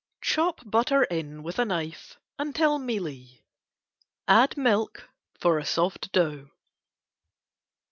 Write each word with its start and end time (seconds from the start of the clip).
Chop 0.23 0.61
butter 0.67 1.03
in 1.03 1.43
with 1.43 1.59
a 1.59 1.65
knife 1.65 2.17
until 2.39 2.79
mealy. 2.79 3.43
Add 4.27 4.57
milk 4.57 5.07
for 5.39 5.59
a 5.59 5.63
soft 5.63 6.11
dough. 6.11 6.49